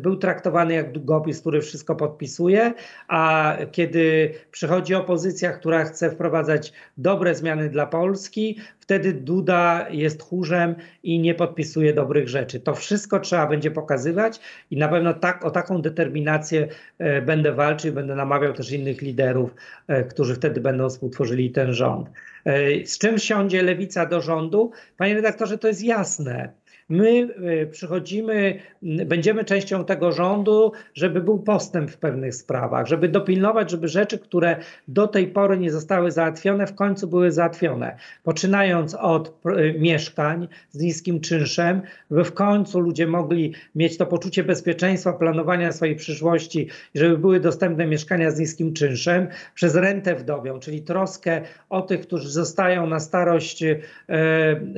[0.00, 2.72] był traktowany jak długopis, który wszystko podpisuje,
[3.08, 10.74] a kiedy przychodzi opozycja, która chce wprowadzać dobre zmiany dla Polski, wtedy Duda jest chórzem
[11.02, 12.60] i nie podpisuje dobrych rzeczy.
[12.60, 17.92] To wszystko trzeba będzie pokazywać i na pewno tak, o taką determinację e, będę walczył,
[17.92, 19.54] będę namawiał też innych liderów,
[19.88, 22.10] e, którzy wtedy będą współtworzyli ten rząd.
[22.44, 24.70] E, z czym siądzie lewica do rządu?
[24.96, 26.52] Panie redaktorze, to jest jasne.
[26.88, 27.28] My
[27.62, 33.88] e, przychodzimy, będziemy częścią tego rządu, żeby był postęp w pewnych sprawach, żeby dopilnować, żeby
[33.88, 34.56] rzeczy, które
[34.88, 37.96] do tej pory nie zostały załatwione, w końcu były załatwione.
[38.22, 44.44] Poczynając od e, mieszkań z niskim czynszem, by w końcu ludzie mogli mieć to poczucie
[44.44, 50.82] bezpieczeństwa, planowania swojej przyszłości, żeby były dostępne mieszkania z niskim czynszem, przez rentę wdowią, czyli
[50.82, 53.76] troskę o tych, którzy zostają na starość e,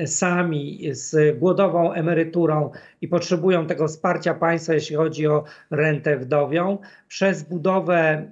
[0.06, 7.42] sami z głodową emeryturą i potrzebują tego wsparcia państwa, jeśli chodzi o rentę wdowią, przez
[7.42, 8.28] budowę e,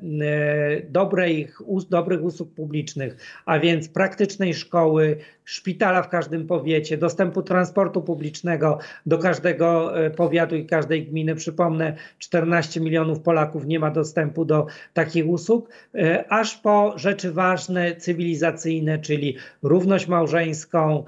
[0.89, 1.49] dobrej,
[1.91, 9.19] dobrych usług publicznych, a więc praktycznej szkoły, szpitala w każdym powiecie, dostępu transportu publicznego do
[9.19, 11.35] każdego e, powiatu i każdej gminy.
[11.35, 17.97] Przypomnę, 14 milionów Polaków nie ma dostępu do takich usług, e, aż po rzeczy ważne,
[17.97, 21.05] cywilizacyjne, czyli równość małżeńską,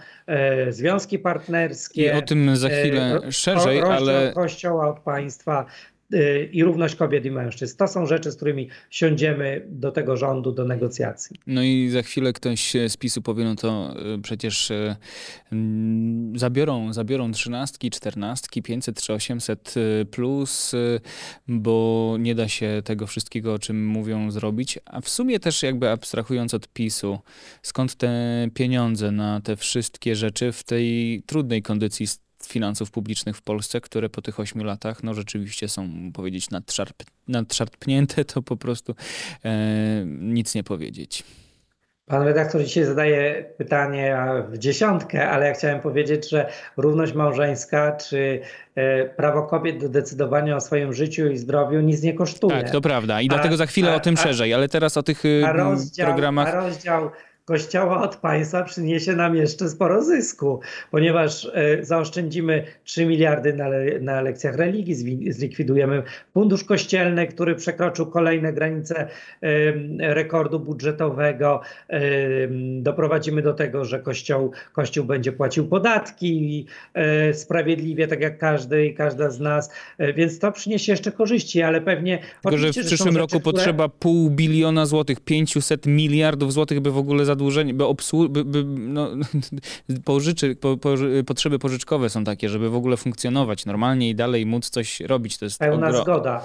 [0.69, 2.03] związki partnerskie.
[2.03, 4.33] I o tym za chwilę szerzej, ale.
[4.35, 5.67] Kościoła od państwa,
[6.53, 7.77] i równość kobiet i mężczyzn.
[7.77, 11.37] To są rzeczy, z którymi siądziemy do tego rządu, do negocjacji.
[11.47, 14.97] No i za chwilę ktoś z PiSu powie, no to y, przecież y,
[15.53, 19.75] mm, zabiorą, zabiorą trzynastki, czternastki, 500 czy 800
[20.11, 20.73] plus,
[21.49, 24.79] bo nie da się tego wszystkiego, o czym mówią, zrobić.
[24.85, 27.19] A w sumie też jakby abstrahując od PiSu,
[27.63, 32.07] skąd te pieniądze na te wszystkie rzeczy w tej trudnej kondycji
[32.47, 38.25] finansów publicznych w Polsce, które po tych ośmiu latach no rzeczywiście są, powiedzieć, nadszarp, nadszarpnięte,
[38.25, 38.95] to po prostu
[39.45, 41.25] e, nic nie powiedzieć.
[42.09, 44.17] Pan redaktor dzisiaj zadaje pytanie
[44.49, 48.41] w dziesiątkę, ale ja chciałem powiedzieć, że równość małżeńska czy
[48.75, 52.63] e, prawo kobiet do decydowania o swoim życiu i zdrowiu nic nie kosztuje.
[52.63, 53.21] Tak, to prawda.
[53.21, 55.43] I a, dlatego za chwilę a, o tym a, szerzej, ale teraz o tych y,
[55.53, 56.49] rozdział, programach.
[56.49, 57.11] A rozdział
[57.49, 63.69] Kościoła od państwa przyniesie nam jeszcze sporo zysku, ponieważ e, zaoszczędzimy 3 miliardy na,
[64.01, 66.03] na lekcjach religii, zlikwidujemy
[66.35, 69.09] fundusz kościelny, który przekroczył kolejne granice
[69.99, 71.61] rekordu budżetowego.
[72.79, 78.95] Doprowadzimy do tego, że Kościół, Kościół będzie płacił podatki e, sprawiedliwie, tak jak każdy i
[78.95, 82.19] każda z nas, e, więc to przyniesie jeszcze korzyści, ale pewnie...
[82.43, 83.43] Tylko, że w przyszłym rzeczy, roku które...
[83.43, 88.45] potrzeba pół biliona złotych, 500 miliardów złotych, by w ogóle zadłużyć zadłużenie, by, obsłu- by,
[88.45, 89.11] by no,
[90.05, 90.95] pożyczy, po, po,
[91.27, 95.39] potrzeby pożyczkowe są takie, żeby w ogóle funkcjonować normalnie i dalej móc coś robić.
[95.39, 96.45] To jest Pełna ogro- zgoda.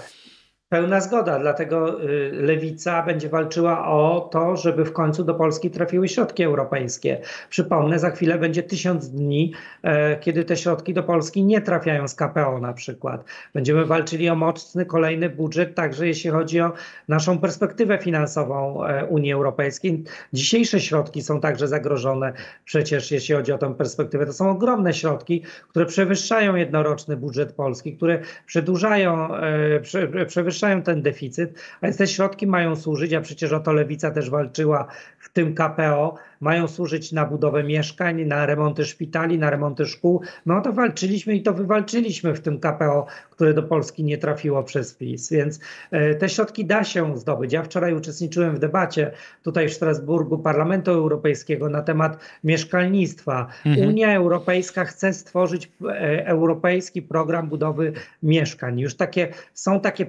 [0.74, 6.08] Pełna zgoda, dlatego y, lewica będzie walczyła o to, żeby w końcu do Polski trafiły
[6.08, 7.22] środki europejskie.
[7.50, 12.16] Przypomnę, za chwilę będzie tysiąc dni, e, kiedy te środki do Polski nie trafiają z
[12.16, 13.24] KPO na przykład.
[13.54, 16.72] Będziemy walczyli o mocny kolejny budżet, także jeśli chodzi o
[17.08, 20.04] naszą perspektywę finansową e, Unii Europejskiej.
[20.34, 22.34] Dzisiejsze środki są także zagrożone
[22.66, 24.26] przecież, jeśli chodzi o tę perspektywę.
[24.26, 31.02] To są ogromne środki, które przewyższają jednoroczny budżet Polski, które przedłużają, e, przewyższają zwiększają ten
[31.02, 34.88] deficyt, a te środki mają służyć, a przecież o to Lewica też walczyła
[35.20, 40.22] w tym KPO, mają służyć na budowę mieszkań, na remonty szpitali, na remonty szkół.
[40.46, 44.64] My o to walczyliśmy i to wywalczyliśmy w tym KPO, które do Polski nie trafiło
[44.64, 45.60] przez PiS, więc
[45.92, 47.54] e, te środki da się zdobyć.
[47.54, 49.12] Ja wczoraj uczestniczyłem w debacie
[49.44, 53.48] tutaj w Strasburgu Parlamentu Europejskiego na temat mieszkalnictwa.
[53.66, 53.90] Mhm.
[53.90, 58.80] Unia Europejska chce stworzyć e, europejski program budowy mieszkań.
[58.80, 60.06] Już takie, są takie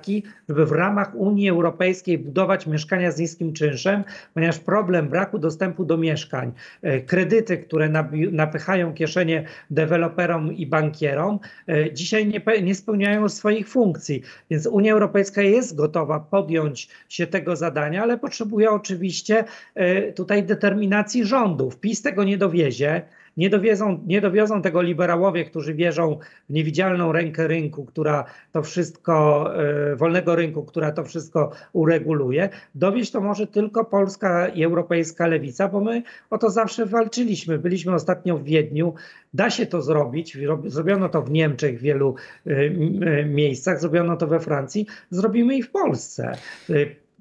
[0.00, 4.04] przymiarki, żeby w ramach Unii Europejskiej budować mieszkania z niskim czynszem,
[4.34, 6.52] ponieważ problem braku dostępu dostępu do mieszkań,
[6.82, 7.88] e, kredyty, które
[8.32, 14.22] napychają kieszenie deweloperom i bankierom, e, dzisiaj nie, nie spełniają swoich funkcji.
[14.50, 21.24] Więc Unia Europejska jest gotowa podjąć się tego zadania, ale potrzebuje oczywiście e, tutaj determinacji
[21.24, 21.80] rządów.
[21.80, 23.02] PiS tego nie dowiezie.
[23.36, 24.20] Nie, dowiezą, nie
[24.62, 26.18] tego liberałowie, którzy wierzą
[26.48, 29.50] w niewidzialną rękę rynku, która to wszystko,
[29.92, 32.48] e, wolnego rynku, która to wszystko ureguluje.
[32.74, 37.58] Dowieść to może tylko polska i europejska lewica, bo my o to zawsze walczyliśmy.
[37.58, 38.94] Byliśmy ostatnio w Wiedniu.
[39.34, 40.38] Da się to zrobić.
[40.66, 42.14] Zrobiono to w Niemczech w wielu
[42.46, 44.86] e, e, miejscach, zrobiono to we Francji.
[45.10, 46.32] Zrobimy i w Polsce.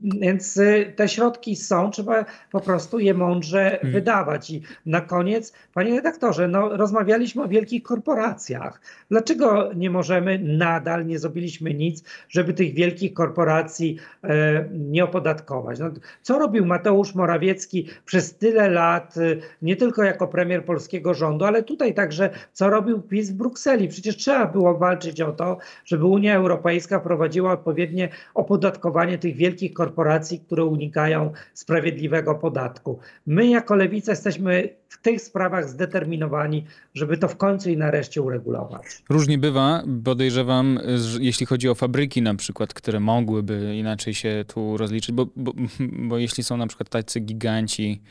[0.04, 3.94] Więc y, te środki są, trzeba po prostu je mądrze hmm.
[3.94, 4.50] wydawać.
[4.50, 8.82] I na koniec, panie redaktorze, no, rozmawialiśmy o wielkich korporacjach.
[9.10, 15.80] Dlaczego nie możemy nadal, nie zrobiliśmy nic, żeby tych wielkich korporacji e, nie opodatkować?
[15.80, 21.46] No, co robił Mateusz Morawiecki przez tyle lat, y, nie tylko jako premier polskiego rządu,
[21.46, 23.88] ale tutaj także, co robił PiS w Brukseli?
[23.88, 29.83] Przecież trzeba było walczyć o to, żeby Unia Europejska prowadziła odpowiednie opodatkowanie tych wielkich korporacji
[29.84, 33.00] korporacji, które unikają sprawiedliwego podatku.
[33.26, 38.86] My jako lewica jesteśmy w tych sprawach zdeterminowani, żeby to w końcu i nareszcie uregulować.
[39.10, 40.80] Różnie bywa, podejrzewam,
[41.20, 46.18] jeśli chodzi o fabryki na przykład, które mogłyby inaczej się tu rozliczyć, bo, bo, bo
[46.18, 48.02] jeśli są na przykład tacy giganci,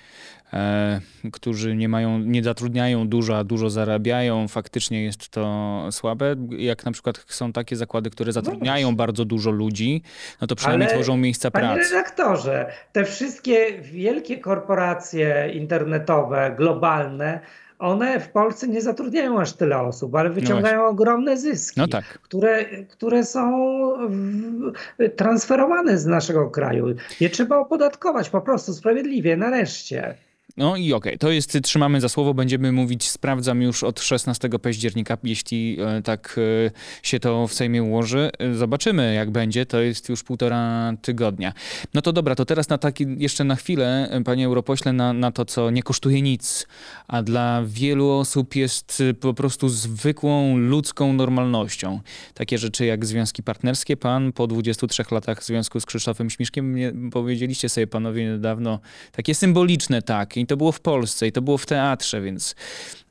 [1.33, 6.37] którzy nie mają, nie zatrudniają dużo, a dużo zarabiają, faktycznie jest to słabe.
[6.51, 10.03] Jak na przykład są takie zakłady, które no zatrudniają no bardzo dużo ludzi,
[10.41, 11.81] no to przynajmniej Ale, tworzą miejsca panie pracy.
[11.81, 17.41] Panie redaktorze, te wszystkie wielkie korporacje internetowe, globalne,
[17.79, 21.89] one w Polsce nie zatrudniają aż tyle osób, ale no wyciągają no ogromne zyski, no
[21.89, 22.05] tak.
[22.05, 23.73] które, które są
[25.17, 26.87] transferowane z naszego kraju.
[27.21, 30.15] Je trzeba opodatkować po prostu sprawiedliwie, nareszcie.
[30.57, 34.49] No i okej, okay, to jest, trzymamy za słowo, będziemy mówić, sprawdzam już od 16
[34.49, 36.71] października, jeśli e, tak e,
[37.03, 38.31] się to w Sejmie ułoży.
[38.39, 41.53] E, zobaczymy jak będzie, to jest już półtora tygodnia.
[41.95, 45.45] No to dobra, to teraz na taki, jeszcze na chwilę, panie europośle, na, na to,
[45.45, 46.67] co nie kosztuje nic,
[47.09, 52.01] a dla wielu osób jest po prostu zwykłą ludzką normalnością.
[52.35, 53.97] Takie rzeczy jak związki partnerskie.
[53.97, 56.77] Pan po 23 latach związku z Krzysztofem Śmiszkiem,
[57.13, 58.81] powiedzieliście sobie panowie niedawno,
[59.13, 62.55] takie symboliczne tak, i to było w Polsce, i to było w teatrze, więc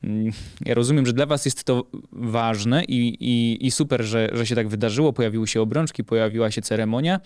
[0.03, 0.31] mm,
[0.65, 4.55] ja rozumiem, że dla was jest to ważne i, i, i super, że, że się
[4.55, 5.13] tak wydarzyło.
[5.13, 7.19] Pojawiły się obrączki, pojawiła się ceremonia.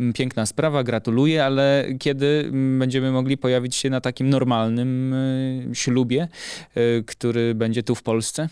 [0.00, 5.70] Mm, piękna sprawa, gratuluję, ale kiedy mm, będziemy mogli pojawić się na takim normalnym y,
[5.72, 6.28] ślubie,
[6.76, 8.48] y, który będzie tu w Polsce?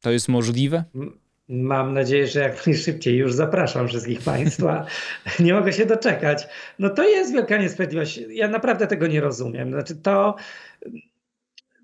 [0.00, 0.84] To jest możliwe?
[1.50, 3.16] Mam nadzieję, że jak najszybciej.
[3.16, 4.86] Już zapraszam wszystkich Państwa.
[5.40, 6.48] nie mogę się doczekać.
[6.78, 8.20] No to jest wielka niesprawiedliwość.
[8.28, 9.72] Ja naprawdę tego nie rozumiem.
[9.72, 10.36] Znaczy to,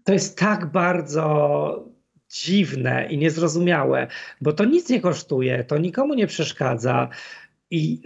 [0.04, 1.96] to jest tak bardzo
[2.30, 4.06] dziwne i niezrozumiałe,
[4.40, 7.08] bo to nic nie kosztuje, to nikomu nie przeszkadza.
[7.70, 8.00] I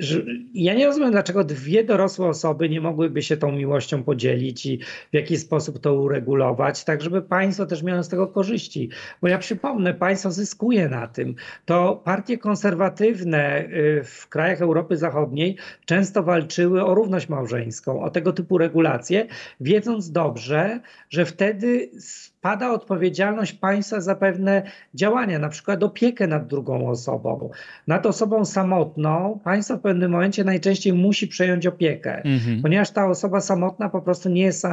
[0.55, 4.79] ja nie rozumiem, dlaczego dwie dorosłe osoby nie mogłyby się tą miłością podzielić i
[5.11, 8.91] w jaki sposób to uregulować, tak żeby państwo też miało z tego korzyści.
[9.23, 11.35] Bo ja przypomnę, państwo zyskuje na tym.
[11.65, 18.33] To partie konserwatywne y, w krajach Europy Zachodniej często walczyły o równość małżeńską, o tego
[18.33, 19.27] typu regulacje,
[19.61, 21.91] wiedząc dobrze, że wtedy
[22.41, 24.63] pada odpowiedzialność państwa za pewne
[24.95, 27.51] działania, na przykład opiekę nad drugą osobą.
[27.87, 32.63] Nad osobą samotną państwo w pewnym momencie najczęściej musi przejąć opiekę, mhm.
[32.63, 34.67] ponieważ ta osoba samotna po prostu nie jest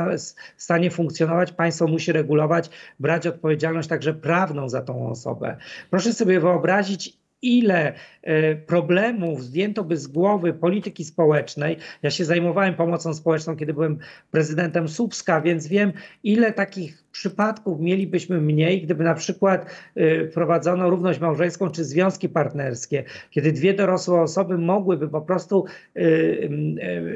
[0.57, 5.57] w stanie funkcjonować, państwo musi regulować, brać odpowiedzialność także prawną za tą osobę.
[5.89, 11.77] Proszę sobie wyobrazić, ile e, problemów zdjęto by z głowy polityki społecznej.
[12.03, 13.97] Ja się zajmowałem pomocą społeczną, kiedy byłem
[14.31, 19.65] prezydentem Słupska, więc wiem, ile takich przypadków mielibyśmy mniej, gdyby na przykład
[19.97, 25.65] y, prowadzono równość małżeńską czy związki partnerskie, kiedy dwie dorosłe osoby mogłyby po prostu
[25.97, 26.49] y,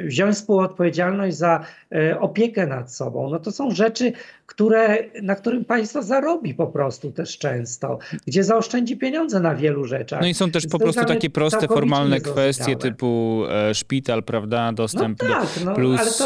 [0.05, 1.65] wziąć współodpowiedzialność za
[2.19, 3.29] opiekę nad sobą.
[3.29, 4.13] No to są rzeczy,
[4.45, 10.10] które, na którym państwo zarobi po prostu też często, gdzie zaoszczędzi pieniądze na wielu rzeczach.
[10.21, 15.23] No i są też po prostu takie proste, formalne kwestie typu e, szpital, prawda, dostęp
[15.23, 16.25] no tak, do, no, plus to...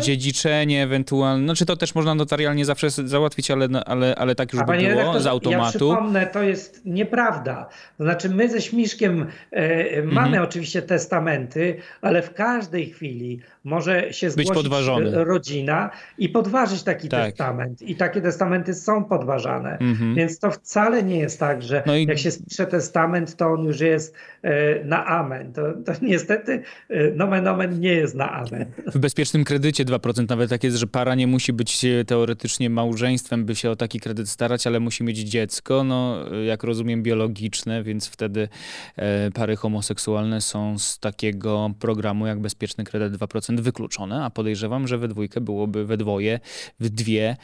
[0.00, 4.62] dziedziczenie ewentualnie, no czy to też można notarialnie zawsze załatwić, ale, ale, ale tak już
[4.62, 5.88] by było redaktor, z automatu.
[5.88, 7.68] Ja przypomnę, to jest nieprawda.
[7.98, 10.44] To znaczy my ze Śmiszkiem e, mamy mhm.
[10.44, 15.24] oczywiście testamenty, ale w każdej chwili może się zgłosić podważony.
[15.24, 17.26] rodzina i podważyć taki tak.
[17.26, 17.82] testament.
[17.82, 19.78] I takie testamenty są podważane.
[19.78, 20.14] Mhm.
[20.14, 22.06] Więc to wcale nie jest tak, że no i...
[22.06, 25.52] jak się spisze testament, to on już jest e, na amen.
[25.52, 28.66] To, to niestety e, nomen omen nie jest na amen.
[28.86, 33.54] W bezpiecznym kredycie 2% nawet tak jest, że para nie musi być teoretycznie małżeństwem, by
[33.54, 38.48] się o taki kredyt starać, ale musi mieć dziecko, no jak rozumiem biologiczne, więc wtedy
[38.96, 44.98] e, pary homoseksualne są z takiego programu jak bezpieczny kredyt 2% wykluczone, a podejrzewam, że
[44.98, 46.40] we dwójkę byłoby, we dwoje,
[46.80, 47.36] w dwie, e,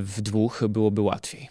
[0.00, 1.48] w dwóch byłoby łatwiej.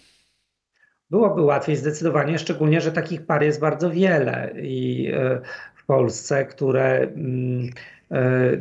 [1.09, 5.41] Byłoby łatwiej zdecydowanie, szczególnie, że takich par jest bardzo wiele i e,
[5.75, 7.69] w Polsce, które mm,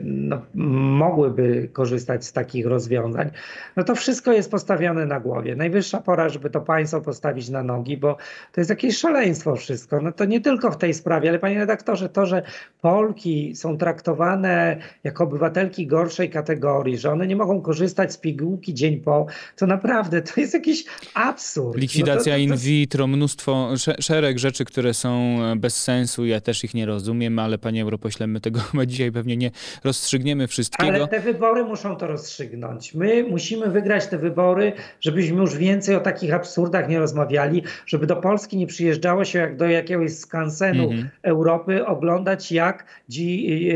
[0.05, 3.31] no, mogłyby korzystać z takich rozwiązań,
[3.77, 5.57] no to wszystko jest postawione na głowie.
[5.57, 8.17] Najwyższa pora, żeby to państwo postawić na nogi, bo
[8.53, 10.01] to jest jakieś szaleństwo wszystko.
[10.01, 12.43] No to nie tylko w tej sprawie, ale panie redaktorze, to, że
[12.81, 19.01] Polki są traktowane jako obywatelki gorszej kategorii, że one nie mogą korzystać z pigułki dzień
[19.01, 21.77] po, to naprawdę to jest jakiś absurd.
[21.79, 22.55] Likwidacja no to, to, to...
[22.55, 27.59] in vitro, mnóstwo, szereg rzeczy, które są bez sensu, ja też ich nie rozumiem, ale
[27.59, 29.51] panie europośle, my tego chyba dzisiaj pewnie nie
[29.85, 30.95] rozstrzygniemy wszystkiego.
[30.95, 32.95] Ale te wybory muszą to rozstrzygnąć.
[32.95, 38.17] My musimy wygrać te wybory, żebyśmy już więcej o takich absurdach nie rozmawiali, żeby do
[38.17, 41.05] Polski nie przyjeżdżało się jak do jakiegoś skansenu -hmm.
[41.23, 42.85] Europy oglądać jak,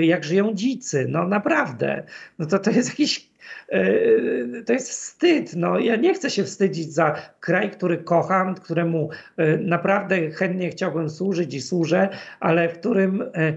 [0.00, 1.06] jak żyją dzicy.
[1.08, 2.02] No naprawdę.
[2.38, 3.28] No to, to jest jakiś
[3.68, 5.56] e, to jest wstyd.
[5.56, 11.10] No, ja nie chcę się wstydzić za kraj, który kocham, któremu e, naprawdę chętnie chciałbym
[11.10, 12.08] służyć i służę,
[12.40, 13.52] ale w którym e,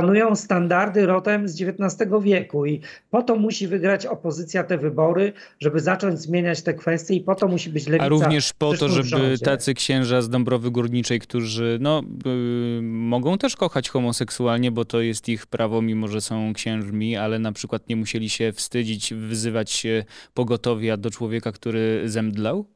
[0.00, 2.80] panują standardy rodem z XIX wieku i
[3.10, 7.48] po to musi wygrać opozycja te wybory, żeby zacząć zmieniać te kwestie i po to
[7.48, 8.04] musi być lewica.
[8.04, 9.44] A również po to, żeby rządzie.
[9.44, 15.28] tacy księża z Dąbrowy Górniczej, którzy no, yy, mogą też kochać homoseksualnie, bo to jest
[15.28, 19.86] ich prawo, mimo że są księżmi, ale na przykład nie musieli się wstydzić, wyzywać
[20.34, 22.66] pogotowia do człowieka, który zemdlał?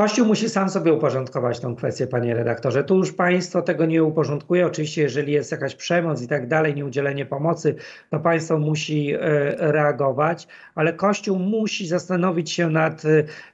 [0.00, 2.84] Kościół musi sam sobie uporządkować tą kwestię, panie redaktorze.
[2.84, 4.66] Tu już państwo tego nie uporządkuje.
[4.66, 7.74] Oczywiście, jeżeli jest jakaś przemoc i tak dalej, nieudzielenie pomocy,
[8.10, 9.18] to państwo musi e,
[9.58, 13.02] reagować, ale Kościół musi zastanowić się nad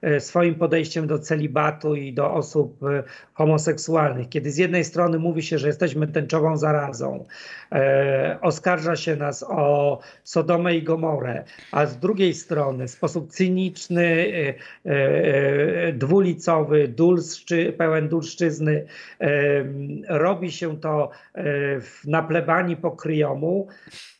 [0.03, 3.03] e, swoim podejściem do celibatu i do osób e,
[3.35, 4.29] homoseksualnych.
[4.29, 7.25] Kiedy z jednej strony mówi się, że jesteśmy tęczową zarazą,
[8.41, 14.27] oskarża się nas o Sodomę i Gomorę, a z drugiej strony w sposób cyniczny,
[15.93, 18.87] dwulicowy, ulicowy, dulszczy, pełen dulszczyzny.
[20.09, 21.45] Robi się to e,
[22.05, 23.69] na plebanii pokryjomu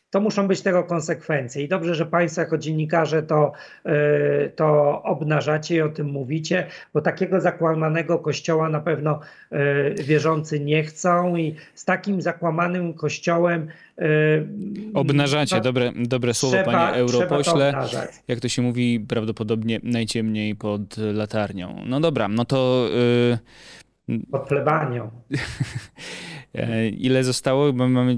[0.09, 1.63] to muszą być tego konsekwencje.
[1.63, 3.51] I dobrze, że Państwo jako dziennikarze to,
[3.85, 9.19] e, to obnażacie i o tym mówicie, bo takiego zakłamanego kościoła na pewno
[9.51, 13.67] e, wierzący nie chcą i z takim zakłamanym kościołem
[14.93, 17.73] Obnażacie, no, dobre, dobre słowo, trzeba, panie europośle.
[17.73, 21.83] To Jak to się mówi, prawdopodobnie najciemniej pod latarnią.
[21.85, 22.89] No dobra, no to.
[23.31, 23.37] Yy...
[24.31, 25.09] Pod plebanią.
[26.53, 27.73] E, ile zostało?
[27.73, 28.17] Mamy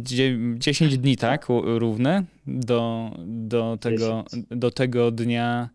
[0.58, 1.48] 10 dni, tak?
[1.64, 5.70] Równe do, do, tego, do tego dnia,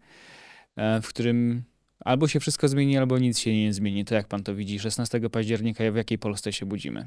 [0.76, 1.62] e, w którym
[2.00, 4.04] albo się wszystko zmieni, albo nic się nie zmieni.
[4.04, 4.78] To jak pan to widzi?
[4.78, 7.06] 16 października, w jakiej Polsce się budzimy?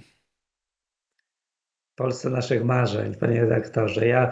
[1.97, 4.07] Polsce naszych marzeń, panie redaktorze.
[4.07, 4.31] Ja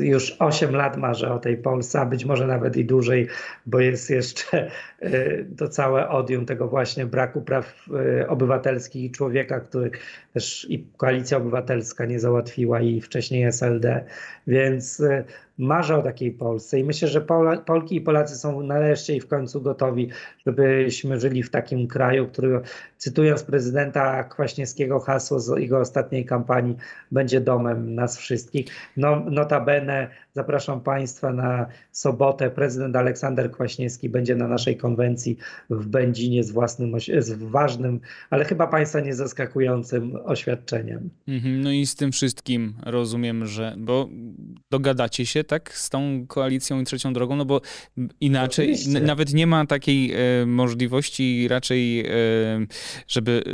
[0.00, 3.28] już 8 lat marzę o tej Polsce, a być może nawet i dłużej,
[3.66, 7.86] bo jest jeszcze e, to całe odium tego właśnie braku praw
[8.20, 9.90] e, obywatelskich i człowieka, który
[10.32, 14.04] też i Koalicja Obywatelska nie załatwiła i wcześniej SLD.
[14.46, 15.24] Więc e,
[15.58, 17.20] marzę o takiej Polsce i myślę, że
[17.66, 20.10] Polki i Polacy są nareszcie i w końcu gotowi,
[20.46, 22.60] żebyśmy żyli w takim kraju, który,
[23.04, 26.76] cytując prezydenta Kwaśniewskiego, hasło z jego ostatniej kampanii,
[27.12, 28.66] będzie domem nas wszystkich.
[28.96, 32.50] No, notabene zapraszam Państwa na sobotę.
[32.50, 35.36] Prezydent Aleksander Kwaśniewski będzie na naszej konwencji
[35.70, 38.00] w Będzinie z własnym, z ważnym,
[38.30, 41.10] ale chyba Państwa nie zaskakującym oświadczeniem.
[41.28, 44.08] Mhm, no i z tym wszystkim rozumiem, że, bo
[44.70, 47.60] dogadacie się tak z tą koalicją i trzecią drogą, no bo
[48.20, 52.10] inaczej nawet nie ma takiej e, możliwości raczej, e,
[53.08, 53.44] żeby,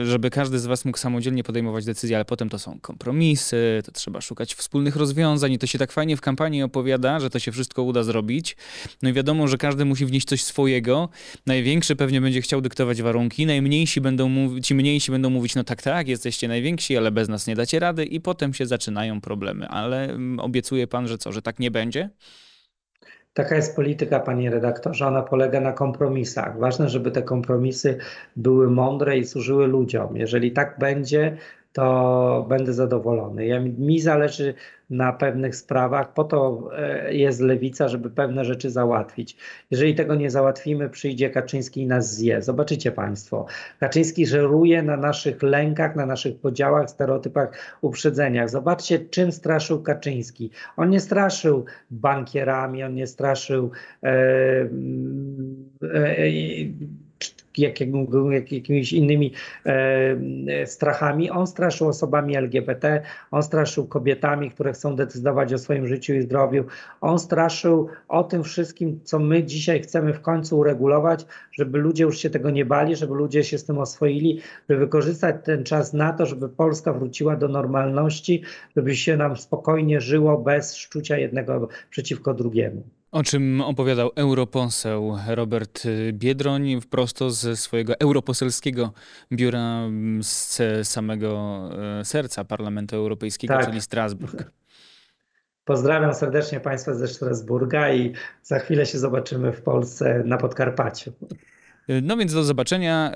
[0.00, 3.92] e, żeby każdy z was mógł samodzielnie podejmować decyzje, ale potem to są kompromisy, to
[3.92, 7.52] trzeba szukać wspólnych rozwiązań i to się tak fajnie w kampanii opowiada, że to się
[7.52, 8.56] wszystko uda zrobić.
[9.02, 11.08] No i wiadomo, że każdy musi wnieść coś swojego.
[11.46, 15.82] Największy pewnie będzie chciał dyktować warunki, najmniejsi będą mówić, ci mniejsi będą mówić, no tak,
[15.82, 19.68] tak, jesteście najwięksi, ale bez nas nie dacie rady i potem się zaczynają problemy.
[19.68, 22.10] Ale mm, obiecuje pan, że co, że tak nie będzie?
[23.34, 25.06] Taka jest polityka, panie redaktorze.
[25.06, 26.58] Ona polega na kompromisach.
[26.58, 27.98] Ważne, żeby te kompromisy
[28.36, 30.16] były mądre i służyły ludziom.
[30.16, 31.36] Jeżeli tak będzie,
[31.72, 33.46] to będę zadowolony.
[33.46, 34.54] Ja, mi zależy
[34.90, 39.36] na pewnych sprawach, po to e, jest lewica, żeby pewne rzeczy załatwić.
[39.70, 42.42] Jeżeli tego nie załatwimy, przyjdzie Kaczyński i nas zje.
[42.42, 43.46] Zobaczycie Państwo.
[43.80, 48.50] Kaczyński żeruje na naszych lękach, na naszych podziałach, stereotypach, uprzedzeniach.
[48.50, 50.50] Zobaczcie, czym straszył Kaczyński.
[50.76, 53.70] On nie straszył bankierami, on nie straszył.
[54.02, 54.08] E,
[55.82, 56.30] e,
[57.58, 59.32] jak, jak, jakimiś innymi
[59.66, 61.30] e, strachami.
[61.30, 66.64] On straszył osobami LGBT, on straszył kobietami, które chcą decydować o swoim życiu i zdrowiu.
[67.00, 72.18] On straszył o tym wszystkim, co my dzisiaj chcemy w końcu uregulować, żeby ludzie już
[72.18, 76.12] się tego nie bali, żeby ludzie się z tym oswoili, żeby wykorzystać ten czas na
[76.12, 78.42] to, żeby Polska wróciła do normalności,
[78.76, 82.99] żeby się nam spokojnie żyło bez szczucia jednego przeciwko drugiemu.
[83.12, 85.82] O czym opowiadał europoseł Robert
[86.12, 88.92] Biedroń prosto ze swojego europoselskiego
[89.32, 89.80] biura
[90.20, 90.58] z
[90.88, 91.60] samego
[92.00, 93.66] e, serca Parlamentu Europejskiego, tak.
[93.66, 94.50] czyli Strasburg.
[95.64, 101.12] Pozdrawiam serdecznie Państwa ze Strasburga i za chwilę się zobaczymy w Polsce na Podkarpaciu.
[102.02, 103.12] No więc do zobaczenia,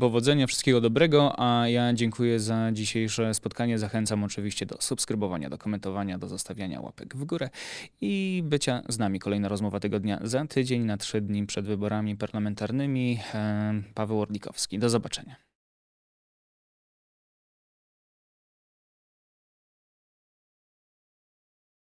[0.00, 3.78] powodzenia, wszystkiego dobrego, a ja dziękuję za dzisiejsze spotkanie.
[3.78, 7.50] Zachęcam oczywiście do subskrybowania, do komentowania, do zostawiania łapek w górę
[8.00, 9.18] i bycia z nami.
[9.18, 13.18] Kolejna rozmowa tego dnia za tydzień, na trzy dni przed wyborami parlamentarnymi.
[13.94, 14.78] Paweł Orlikowski.
[14.78, 15.47] Do zobaczenia.